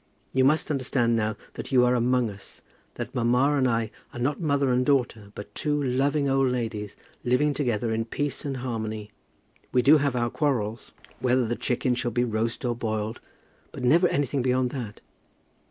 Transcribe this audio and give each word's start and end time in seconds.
You 0.33 0.43
must 0.43 0.71
understand 0.71 1.15
now 1.15 1.35
that 1.53 1.71
you 1.71 1.85
are 1.85 1.93
among 1.93 2.31
us, 2.31 2.63
that 2.95 3.13
mamma 3.13 3.55
and 3.55 3.67
I 3.67 3.91
are 4.13 4.19
not 4.19 4.41
mother 4.41 4.71
and 4.71 4.83
daughter, 4.83 5.31
but 5.35 5.53
two 5.53 5.79
loving 5.79 6.27
old 6.27 6.51
ladies, 6.51 6.95
living 7.23 7.53
together 7.53 7.93
in 7.93 8.05
peace 8.05 8.43
and 8.43 8.57
harmony. 8.57 9.11
We 9.71 9.83
do 9.83 9.97
have 9.99 10.15
our 10.15 10.31
quarrels, 10.31 10.91
whether 11.19 11.45
the 11.45 11.55
chicken 11.55 11.93
shall 11.93 12.09
be 12.09 12.23
roast 12.23 12.65
or 12.65 12.75
boiled, 12.75 13.19
but 13.71 13.83
never 13.83 14.07
anything 14.07 14.41
beyond 14.41 14.71
that. 14.71 15.01